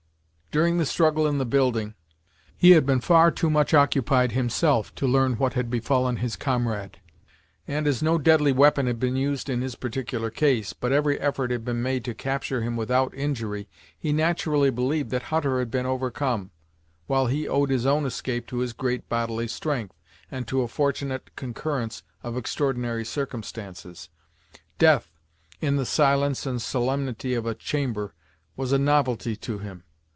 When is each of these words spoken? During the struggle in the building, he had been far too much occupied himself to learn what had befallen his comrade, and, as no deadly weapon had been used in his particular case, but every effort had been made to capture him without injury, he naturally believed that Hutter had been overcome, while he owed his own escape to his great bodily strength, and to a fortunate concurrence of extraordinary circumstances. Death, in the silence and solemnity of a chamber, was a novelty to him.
During 0.53 0.79
the 0.79 0.85
struggle 0.85 1.27
in 1.27 1.37
the 1.37 1.45
building, 1.45 1.95
he 2.57 2.71
had 2.71 2.85
been 2.85 2.99
far 2.99 3.31
too 3.31 3.49
much 3.49 3.73
occupied 3.73 4.33
himself 4.33 4.93
to 4.95 5.07
learn 5.07 5.35
what 5.37 5.53
had 5.53 5.69
befallen 5.69 6.17
his 6.17 6.35
comrade, 6.35 6.99
and, 7.69 7.87
as 7.87 8.03
no 8.03 8.17
deadly 8.17 8.51
weapon 8.51 8.85
had 8.85 8.99
been 8.99 9.15
used 9.15 9.49
in 9.49 9.61
his 9.61 9.75
particular 9.75 10.29
case, 10.29 10.73
but 10.73 10.91
every 10.91 11.17
effort 11.21 11.51
had 11.51 11.63
been 11.63 11.81
made 11.81 12.03
to 12.03 12.13
capture 12.13 12.61
him 12.63 12.75
without 12.75 13.13
injury, 13.15 13.69
he 13.97 14.11
naturally 14.11 14.69
believed 14.69 15.09
that 15.11 15.21
Hutter 15.31 15.57
had 15.59 15.71
been 15.71 15.85
overcome, 15.85 16.51
while 17.07 17.27
he 17.27 17.47
owed 17.47 17.69
his 17.69 17.85
own 17.85 18.05
escape 18.05 18.45
to 18.47 18.57
his 18.57 18.73
great 18.73 19.07
bodily 19.07 19.47
strength, 19.47 19.95
and 20.29 20.49
to 20.49 20.63
a 20.63 20.67
fortunate 20.67 21.33
concurrence 21.37 22.03
of 22.23 22.35
extraordinary 22.35 23.05
circumstances. 23.05 24.09
Death, 24.77 25.13
in 25.61 25.77
the 25.77 25.85
silence 25.85 26.45
and 26.45 26.61
solemnity 26.61 27.35
of 27.35 27.45
a 27.45 27.55
chamber, 27.55 28.13
was 28.57 28.73
a 28.73 28.77
novelty 28.77 29.37
to 29.37 29.59
him. 29.59 29.85